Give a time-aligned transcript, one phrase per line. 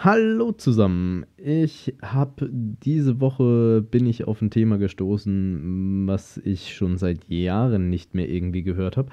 [0.00, 1.26] Hallo zusammen.
[1.36, 7.90] Ich habe diese Woche bin ich auf ein Thema gestoßen, was ich schon seit Jahren
[7.90, 9.10] nicht mehr irgendwie gehört habe.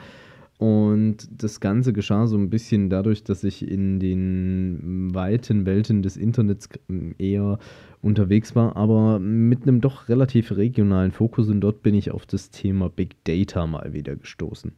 [0.59, 6.17] Und das Ganze geschah so ein bisschen dadurch, dass ich in den weiten Welten des
[6.17, 6.70] Internets
[7.17, 7.58] eher
[8.03, 12.52] unterwegs war, aber mit einem doch relativ regionalen Fokus und dort bin ich auf das
[12.52, 14.72] Thema Big Data mal wieder gestoßen.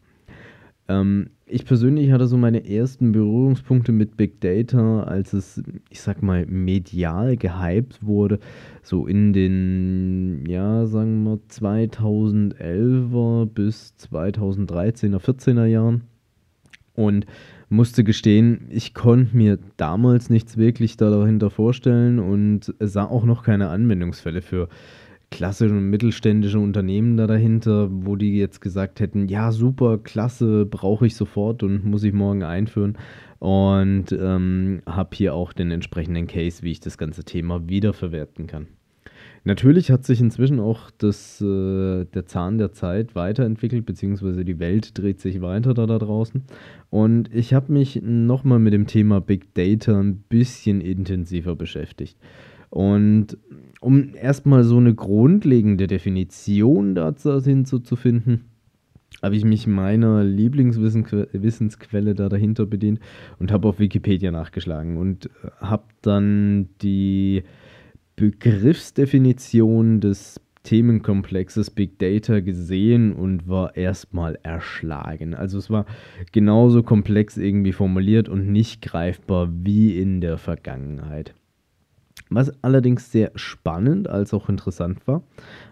[0.88, 6.22] Ähm, ich persönlich hatte so meine ersten Berührungspunkte mit Big Data, als es, ich sag
[6.22, 8.40] mal, medial gehypt wurde,
[8.84, 16.04] so in den, ja, sagen wir 2011er bis 2013er, 14er Jahren.
[16.96, 17.26] Und
[17.70, 23.70] musste gestehen, ich konnte mir damals nichts wirklich dahinter vorstellen und sah auch noch keine
[23.70, 24.70] Anwendungsfälle für
[25.32, 31.08] klassische und mittelständische Unternehmen da dahinter, wo die jetzt gesagt hätten, ja, super, klasse, brauche
[31.08, 32.98] ich sofort und muss ich morgen einführen.
[33.40, 38.68] Und ähm, habe hier auch den entsprechenden Case, wie ich das ganze Thema wiederverwerten kann.
[39.44, 44.98] Natürlich hat sich inzwischen auch das, äh, der Zahn der Zeit weiterentwickelt, beziehungsweise die Welt
[44.98, 46.44] dreht sich weiter da, da draußen.
[46.90, 52.18] Und ich habe mich nochmal mit dem Thema Big Data ein bisschen intensiver beschäftigt.
[52.78, 53.40] Und
[53.82, 58.44] um erstmal so eine grundlegende Definition dazu hinzuzufinden,
[59.24, 63.00] habe ich mich meiner Lieblingswissensquelle da dahinter bedient
[63.40, 65.28] und habe auf Wikipedia nachgeschlagen und
[65.60, 67.42] habe dann die
[68.16, 75.34] Begriffsdefinition des Themenkomplexes Big Data gesehen und war erstmal erschlagen.
[75.34, 75.88] Also es war
[76.32, 81.34] genauso komplex irgendwie formuliert und nicht greifbar wie in der Vergangenheit.
[82.30, 85.24] Was allerdings sehr spannend als auch interessant war,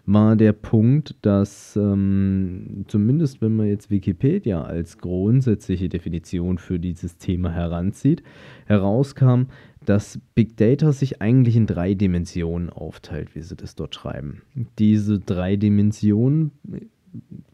[0.05, 7.17] war der Punkt, dass ähm, zumindest wenn man jetzt Wikipedia als grundsätzliche Definition für dieses
[7.17, 8.23] Thema heranzieht,
[8.65, 9.43] herauskam,
[9.85, 14.41] dass Big Data sich eigentlich in drei Dimensionen aufteilt, wie sie das dort schreiben.
[14.79, 16.51] Diese drei Dimensionen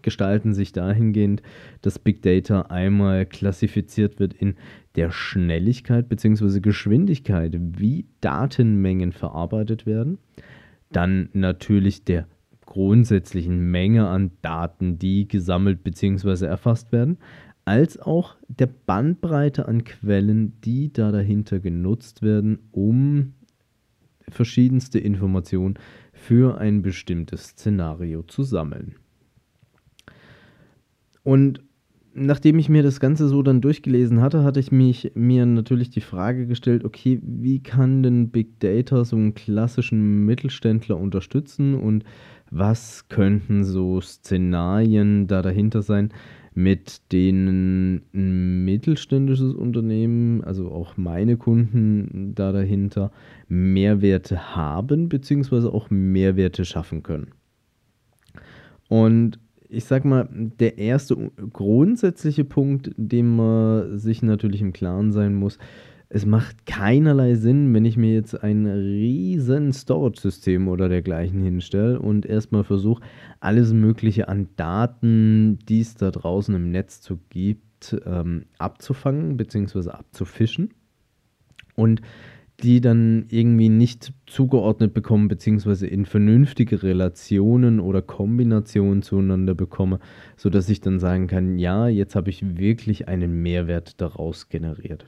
[0.02, 1.42] gestalten sich dahingehend,
[1.82, 4.56] dass Big Data einmal klassifiziert wird in
[4.96, 6.60] der Schnelligkeit bzw.
[6.60, 10.18] Geschwindigkeit, wie Datenmengen verarbeitet werden.
[10.92, 12.28] Dann natürlich der
[12.66, 16.46] grundsätzlichen Menge an Daten, die gesammelt bzw.
[16.46, 17.18] erfasst werden,
[17.66, 23.34] als auch der Bandbreite an Quellen, die da dahinter genutzt werden, um
[24.30, 25.76] verschiedenste Informationen
[26.14, 28.96] für ein bestimmtes Szenario zu sammeln.
[31.24, 31.62] Und
[32.14, 36.02] nachdem ich mir das Ganze so dann durchgelesen hatte, hatte ich mich, mir natürlich die
[36.02, 42.04] Frage gestellt, okay, wie kann denn Big Data so einen klassischen Mittelständler unterstützen und
[42.50, 46.10] was könnten so Szenarien da dahinter sein,
[46.54, 53.12] mit denen ein mittelständisches Unternehmen, also auch meine Kunden da dahinter,
[53.48, 55.68] Mehrwerte haben bzw.
[55.68, 57.28] auch Mehrwerte schaffen können.
[58.90, 59.40] Und
[59.72, 61.16] ich sag mal, der erste
[61.52, 65.58] grundsätzliche Punkt, dem man sich natürlich im Klaren sein muss,
[66.14, 72.26] es macht keinerlei Sinn, wenn ich mir jetzt ein riesen Storage-System oder dergleichen hinstelle und
[72.26, 73.02] erstmal versuche,
[73.40, 79.90] alles Mögliche an Daten, die es da draußen im Netz zu gibt, ähm, abzufangen bzw.
[79.92, 80.74] abzufischen.
[81.76, 82.02] Und
[82.64, 90.00] die dann irgendwie nicht zugeordnet bekommen, beziehungsweise in vernünftige Relationen oder Kombinationen zueinander bekomme,
[90.38, 95.06] sodass ich dann sagen kann, ja, jetzt habe ich wirklich einen Mehrwert daraus generiert.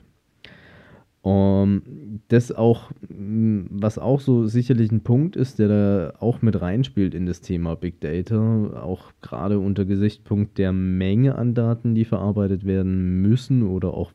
[1.22, 7.14] Um, das auch, was auch so sicherlich ein Punkt ist, der da auch mit reinspielt
[7.14, 12.66] in das Thema Big Data, auch gerade unter Gesichtspunkt der Menge an Daten, die verarbeitet
[12.66, 14.12] werden müssen oder auch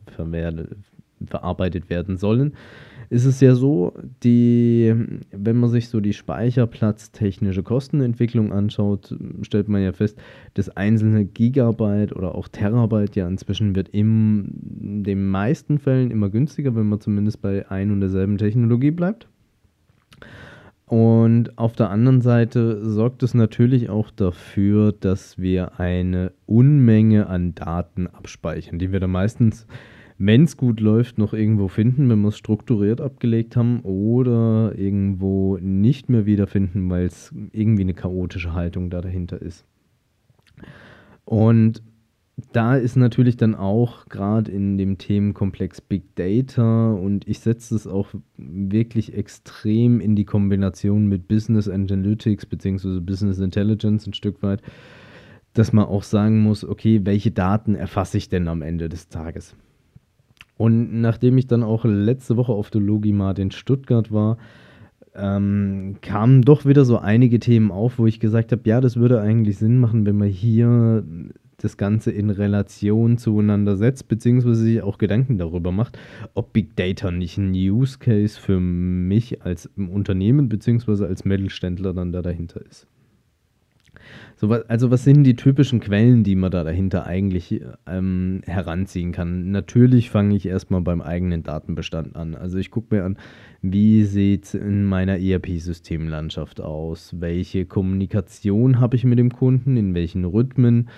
[1.26, 2.54] verarbeitet werden sollen,
[3.10, 4.94] ist es ja so, die,
[5.32, 10.16] wenn man sich so die speicherplatztechnische Kostenentwicklung anschaut, stellt man ja fest,
[10.54, 16.76] das einzelne Gigabyte oder auch Terabyte ja inzwischen wird in den meisten Fällen immer günstiger,
[16.76, 19.26] wenn man zumindest bei ein und derselben Technologie bleibt.
[20.86, 27.54] Und auf der anderen Seite sorgt es natürlich auch dafür, dass wir eine Unmenge an
[27.54, 29.66] Daten abspeichern, die wir dann meistens
[30.22, 35.56] wenn es gut läuft, noch irgendwo finden, wenn wir es strukturiert abgelegt haben oder irgendwo
[35.56, 39.64] nicht mehr wiederfinden, weil es irgendwie eine chaotische Haltung da dahinter ist.
[41.24, 41.82] Und
[42.52, 47.86] da ist natürlich dann auch gerade in dem Themenkomplex Big Data und ich setze es
[47.86, 53.00] auch wirklich extrem in die Kombination mit Business Analytics bzw.
[53.00, 54.60] Business Intelligence ein Stück weit,
[55.54, 59.56] dass man auch sagen muss, okay, welche Daten erfasse ich denn am Ende des Tages?
[60.60, 64.36] Und nachdem ich dann auch letzte Woche auf der Logimart in Stuttgart war,
[65.14, 69.22] ähm, kamen doch wieder so einige Themen auf, wo ich gesagt habe, ja, das würde
[69.22, 71.02] eigentlich Sinn machen, wenn man hier
[71.56, 75.98] das Ganze in Relation zueinander setzt, beziehungsweise sich auch Gedanken darüber macht,
[76.34, 82.12] ob Big Data nicht ein Use Case für mich als Unternehmen, beziehungsweise als Mittelständler dann
[82.12, 82.86] da dahinter ist.
[84.36, 89.50] So, also was sind die typischen Quellen, die man da dahinter eigentlich ähm, heranziehen kann?
[89.50, 92.34] Natürlich fange ich erstmal beim eigenen Datenbestand an.
[92.34, 93.18] Also ich gucke mir an,
[93.62, 97.14] wie sieht es in meiner ERP-Systemlandschaft aus?
[97.18, 99.76] Welche Kommunikation habe ich mit dem Kunden?
[99.76, 100.88] In welchen Rhythmen?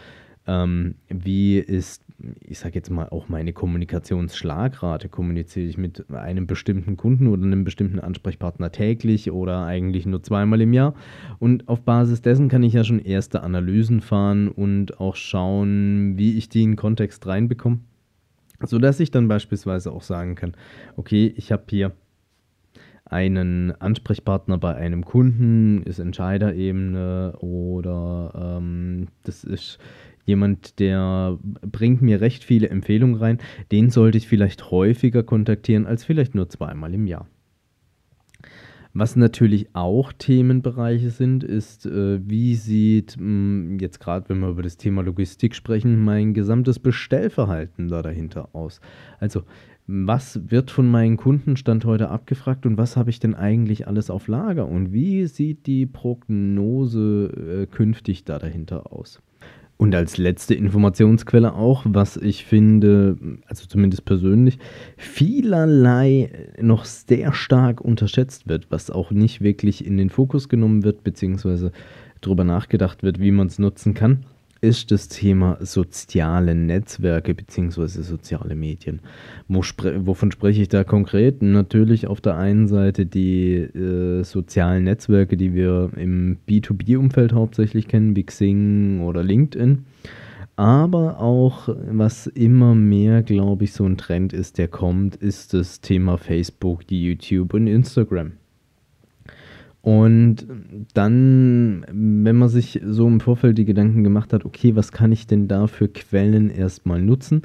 [0.46, 2.04] Ähm, wie ist,
[2.40, 5.08] ich sage jetzt mal, auch meine Kommunikationsschlagrate?
[5.08, 10.60] Kommuniziere ich mit einem bestimmten Kunden oder einem bestimmten Ansprechpartner täglich oder eigentlich nur zweimal
[10.60, 10.94] im Jahr?
[11.38, 16.36] Und auf Basis dessen kann ich ja schon erste Analysen fahren und auch schauen, wie
[16.36, 17.80] ich die in Kontext reinbekomme.
[18.64, 20.52] Sodass ich dann beispielsweise auch sagen kann,
[20.96, 21.92] okay, ich habe hier
[23.04, 29.78] einen Ansprechpartner bei einem Kunden, ist Entscheiderebene oder ähm, das ist
[30.24, 33.38] jemand, der bringt mir recht viele Empfehlungen rein,
[33.70, 37.26] den sollte ich vielleicht häufiger kontaktieren als vielleicht nur zweimal im Jahr.
[38.94, 44.50] Was natürlich auch Themenbereiche sind, ist, äh, wie sieht mh, hm, jetzt gerade, wenn wir
[44.50, 48.82] über das Thema Logistik sprechen, mein gesamtes Bestellverhalten da dahinter aus.
[49.18, 49.44] Also
[49.86, 54.28] was wird von meinen Kundenstand heute abgefragt und was habe ich denn eigentlich alles auf
[54.28, 59.22] Lager und wie sieht die Prognose äh, künftig da dahinter aus?
[59.82, 63.16] Und als letzte Informationsquelle auch, was ich finde,
[63.48, 64.60] also zumindest persönlich,
[64.96, 66.30] vielerlei
[66.60, 71.72] noch sehr stark unterschätzt wird, was auch nicht wirklich in den Fokus genommen wird, beziehungsweise
[72.20, 74.24] darüber nachgedacht wird, wie man es nutzen kann
[74.62, 77.86] ist das Thema soziale Netzwerke bzw.
[77.88, 79.00] soziale Medien.
[79.48, 81.42] Wo spre wovon spreche ich da konkret?
[81.42, 88.14] Natürlich auf der einen Seite die äh, sozialen Netzwerke, die wir im B2B-Umfeld hauptsächlich kennen,
[88.14, 89.84] wie Xing oder LinkedIn.
[90.54, 95.80] Aber auch, was immer mehr, glaube ich, so ein Trend ist, der kommt, ist das
[95.80, 98.32] Thema Facebook, YouTube und Instagram.
[99.82, 100.46] Und
[100.94, 105.26] dann, wenn man sich so im Vorfeld die Gedanken gemacht hat, okay, was kann ich
[105.26, 107.42] denn da für Quellen erstmal nutzen,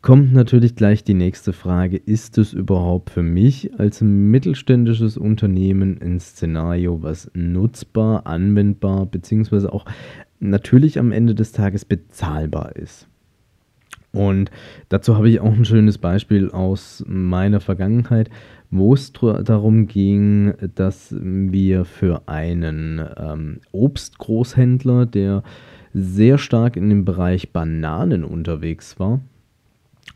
[0.00, 6.20] kommt natürlich gleich die nächste Frage, ist es überhaupt für mich als mittelständisches Unternehmen ein
[6.20, 9.84] Szenario, was nutzbar, anwendbar, beziehungsweise auch
[10.38, 13.08] natürlich am Ende des Tages bezahlbar ist?
[14.12, 14.50] Und
[14.88, 18.28] dazu habe ich auch ein schönes Beispiel aus meiner Vergangenheit,
[18.70, 25.42] wo es darum ging, dass wir für einen ähm, Obstgroßhändler, der
[25.94, 29.20] sehr stark in dem Bereich Bananen unterwegs war,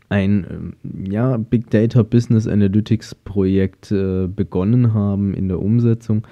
[0.09, 6.25] ein ähm, ja, Big Data Business Analytics Projekt äh, begonnen haben in der Umsetzung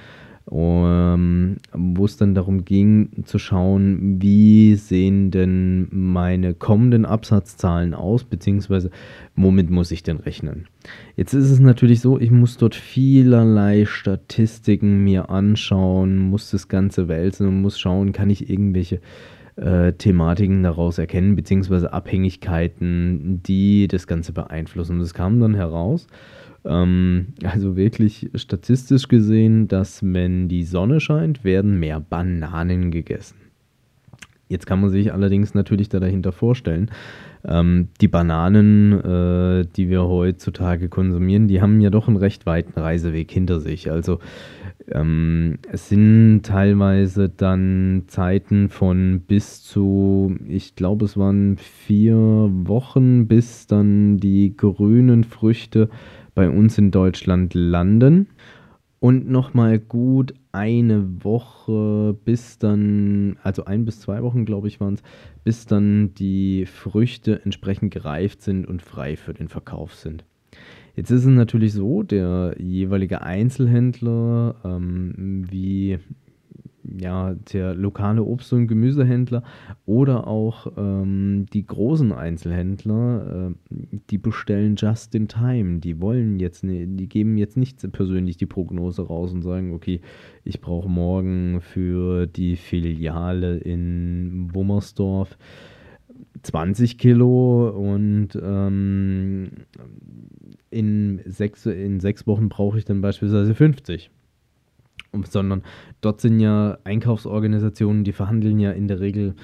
[0.52, 8.24] ähm, wo es dann darum ging zu schauen, wie sehen denn meine kommenden Absatzzahlen aus,
[8.24, 8.92] beziehungsweise
[9.36, 10.68] womit muss ich denn rechnen.
[11.16, 17.08] Jetzt ist es natürlich so, ich muss dort vielerlei Statistiken mir anschauen, muss das Ganze
[17.08, 19.02] wälzen und muss schauen, kann ich irgendwelche
[19.56, 24.98] äh, Thematiken daraus erkennen, beziehungsweise Abhängigkeiten, die das Ganze beeinflussen.
[24.98, 26.08] Und es kam dann heraus,
[26.66, 33.38] ähm, also wirklich statistisch gesehen, dass wenn die Sonne scheint, werden mehr Bananen gegessen.
[34.48, 36.92] Jetzt kann man sich allerdings natürlich da dahinter vorstellen,
[37.48, 42.80] ähm, die Bananen, äh, die wir heutzutage konsumieren, die haben ja doch einen recht weiten
[42.80, 43.92] Reiseweg hinter sich.
[43.92, 44.20] Also
[44.92, 53.28] ähm, es sind teilweise dann Zeiten von bis zu, ich glaube, es waren vier Wochen,
[53.28, 55.90] bis dann die grünen Früchte
[56.34, 58.28] bei uns in Deutschland landen
[59.00, 64.96] und nochmal gut eine Woche bis dann, also ein bis zwei Wochen, glaube ich, waren
[64.96, 65.04] es,
[65.44, 70.26] bis dann die Früchte entsprechend gereift sind und frei für den Verkauf sind.
[70.96, 76.00] Jetzt ist es natürlich so, der jeweilige Einzelhändler, ähm, wie
[77.00, 79.44] ja, der lokale Obst- und Gemüsehändler
[79.86, 83.76] oder auch ähm, die großen Einzelhändler, äh,
[84.10, 85.80] die bestellen just in time.
[85.80, 90.02] Die wollen jetzt, ne, die geben jetzt nicht persönlich die Prognose raus und sagen, okay,
[90.44, 95.38] ich brauche morgen für die Filiale in Wummersdorf
[96.44, 99.50] 20 Kilo und ähm,
[100.70, 104.12] in, sechs, in sechs Wochen brauche ich dann beispielsweise 50
[105.24, 105.64] sondern
[106.02, 109.36] dort sind ja Einkaufsorganisationen, die verhandeln ja in der Regel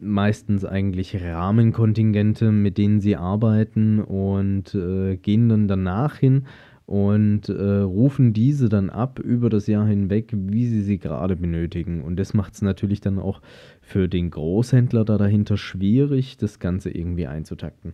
[0.00, 6.44] meistens eigentlich Rahmenkontingente, mit denen sie arbeiten und äh, gehen dann danach hin
[6.86, 12.02] und äh, rufen diese dann ab über das Jahr hinweg, wie sie sie gerade benötigen.
[12.02, 13.42] Und das macht es natürlich dann auch
[13.90, 17.92] für den Großhändler da dahinter schwierig, das Ganze irgendwie einzutakten.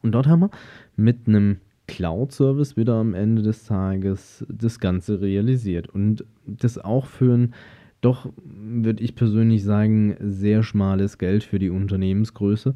[0.00, 0.50] Und dort haben wir
[0.94, 5.88] mit einem Cloud-Service wieder am Ende des Tages das Ganze realisiert.
[5.88, 7.54] Und das auch für ein
[8.00, 12.74] doch, würde ich persönlich sagen, sehr schmales Geld für die Unternehmensgröße.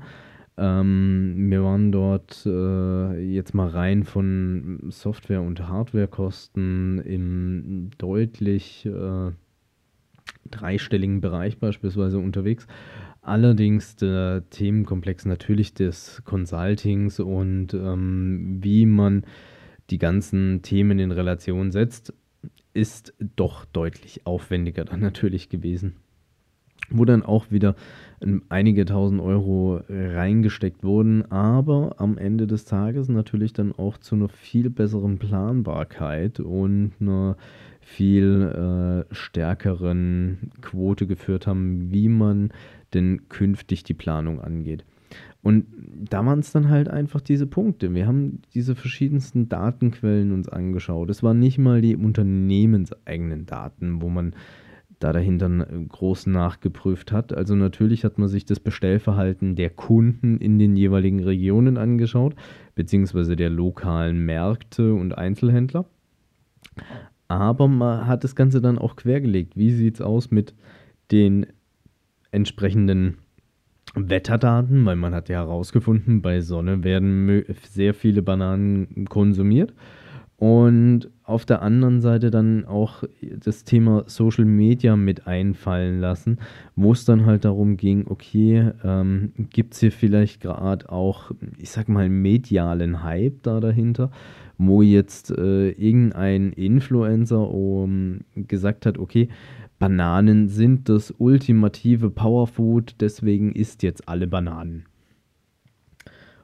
[0.57, 9.31] Ähm, wir waren dort äh, jetzt mal rein von Software- und Hardwarekosten im deutlich äh,
[10.51, 12.67] dreistelligen Bereich beispielsweise unterwegs.
[13.23, 19.25] Allerdings der Themenkomplex natürlich des Consultings und ähm, wie man
[19.91, 22.15] die ganzen Themen in Relation setzt,
[22.73, 25.97] ist doch deutlich aufwendiger dann natürlich gewesen.
[26.89, 27.77] Wo dann auch wieder
[28.49, 34.29] einige tausend Euro reingesteckt wurden, aber am Ende des Tages natürlich dann auch zu einer
[34.29, 37.37] viel besseren Planbarkeit und einer
[37.81, 42.51] viel äh, stärkeren Quote geführt haben, wie man
[42.95, 44.85] denn künftig die Planung angeht.
[45.43, 45.67] Und
[46.11, 47.95] da waren es dann halt einfach diese Punkte.
[47.95, 51.09] Wir haben diese verschiedensten Datenquellen uns angeschaut.
[51.09, 54.35] Es waren nicht mal die unternehmenseigenen Daten, wo man
[54.99, 57.33] da dahinter groß nachgeprüft hat.
[57.33, 62.35] Also natürlich hat man sich das Bestellverhalten der Kunden in den jeweiligen Regionen angeschaut,
[62.75, 65.87] beziehungsweise der lokalen Märkte und Einzelhändler.
[67.31, 69.57] Aber man hat das Ganze dann auch quergelegt.
[69.57, 70.53] Wie sieht es aus mit
[71.13, 71.47] den
[72.33, 73.19] entsprechenden
[73.95, 79.73] Wetterdaten, weil man hat ja herausgefunden, bei Sonne werden sehr viele Bananen konsumiert.
[80.39, 86.39] Und auf der anderen Seite dann auch das Thema Social Media mit einfallen lassen,
[86.75, 91.71] wo es dann halt darum ging, okay, ähm, gibt es hier vielleicht gerade auch, ich
[91.71, 94.11] sag mal, medialen Hype da dahinter,
[94.63, 99.29] wo jetzt äh, irgendein Influencer um, gesagt hat, okay,
[99.79, 104.85] Bananen sind das ultimative Powerfood, deswegen isst jetzt alle Bananen.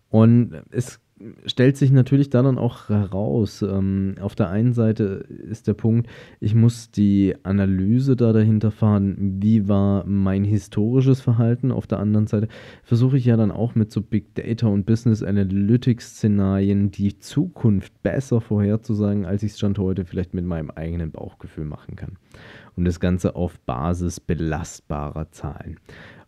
[0.09, 0.99] Und es
[1.47, 3.63] stellt sich natürlich da dann auch heraus.
[3.63, 6.09] Ähm, auf der einen Seite ist der Punkt,
[6.41, 11.73] ich muss die Analyse da dahinter fahren, wie war mein historisches Verhalten.
[11.73, 12.49] Auf der anderen Seite
[12.83, 18.03] versuche ich ja dann auch mit so Big Data und Business Analytics Szenarien die Zukunft
[18.03, 22.19] besser vorherzusagen, als ich es Stand heute vielleicht mit meinem eigenen Bauchgefühl machen kann
[22.77, 25.79] und das Ganze auf Basis belastbarer Zahlen.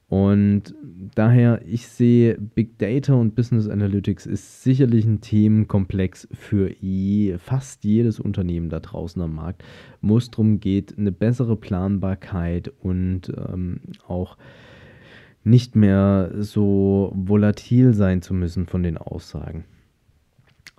[0.09, 0.75] Und
[1.15, 7.85] daher, ich sehe, Big Data und Business Analytics ist sicherlich ein Themenkomplex für je, fast
[7.85, 9.65] jedes Unternehmen da draußen am Markt,
[10.01, 14.39] wo es darum geht, eine bessere Planbarkeit und ähm, auch
[15.45, 19.65] nicht mehr so volatil sein zu müssen von den Aussagen.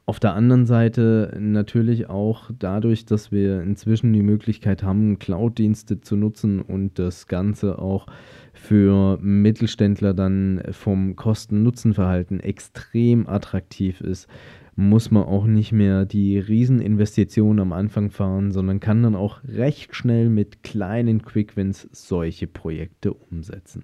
[0.09, 6.15] Auf der anderen Seite natürlich auch dadurch, dass wir inzwischen die Möglichkeit haben, Cloud-Dienste zu
[6.15, 8.07] nutzen und das Ganze auch
[8.51, 14.27] für Mittelständler dann vom Kosten-Nutzen-Verhalten extrem attraktiv ist,
[14.75, 19.93] muss man auch nicht mehr die Rieseninvestitionen am Anfang fahren, sondern kann dann auch recht
[19.93, 23.83] schnell mit kleinen Quick-Wins solche Projekte umsetzen.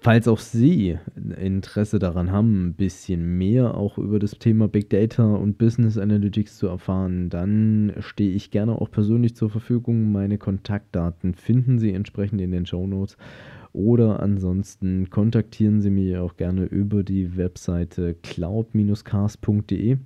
[0.00, 0.96] Falls auch Sie
[1.40, 6.56] Interesse daran haben, ein bisschen mehr auch über das Thema Big Data und Business Analytics
[6.56, 10.12] zu erfahren, dann stehe ich gerne auch persönlich zur Verfügung.
[10.12, 13.16] Meine Kontaktdaten finden Sie entsprechend in den Show Notes.
[13.72, 19.96] Oder ansonsten kontaktieren Sie mich auch gerne über die Webseite cloud-cast.de.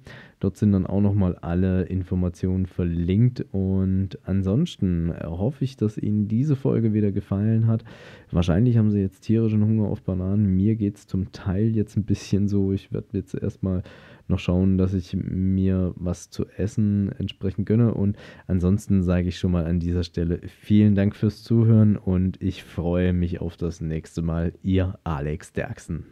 [0.43, 3.47] Dort sind dann auch nochmal alle Informationen verlinkt.
[3.53, 7.85] Und ansonsten hoffe ich, dass Ihnen diese Folge wieder gefallen hat.
[8.33, 10.57] Wahrscheinlich haben Sie jetzt tierischen Hunger auf Bananen.
[10.57, 12.73] Mir geht es zum Teil jetzt ein bisschen so.
[12.73, 13.85] Ich werde jetzt erstmal
[14.27, 17.95] noch schauen, dass ich mir was zu essen entsprechend gönne.
[17.95, 18.17] Und
[18.49, 23.13] ansonsten sage ich schon mal an dieser Stelle vielen Dank fürs Zuhören und ich freue
[23.13, 24.55] mich auf das nächste Mal.
[24.65, 26.07] Ihr Alex Derksen.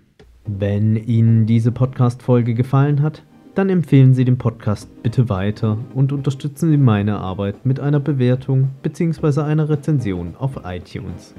[0.46, 6.70] Wenn Ihnen diese Podcast-Folge gefallen hat, dann empfehlen Sie den Podcast bitte weiter und unterstützen
[6.70, 9.40] Sie meine Arbeit mit einer Bewertung bzw.
[9.40, 11.34] einer Rezension auf iTunes.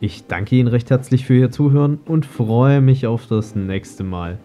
[0.00, 4.38] Ich danke Ihnen recht herzlich für Ihr Zuhören und freue mich auf das nächste Mal.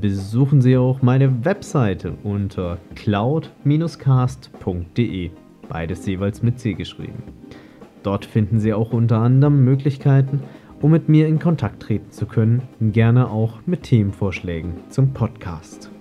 [0.00, 5.30] Besuchen Sie auch meine Webseite unter cloud-cast.de,
[5.68, 7.22] beides jeweils mit C geschrieben.
[8.02, 10.40] Dort finden Sie auch unter anderem Möglichkeiten,
[10.80, 15.92] um mit mir in Kontakt treten zu können, gerne auch mit Themenvorschlägen zum Podcast.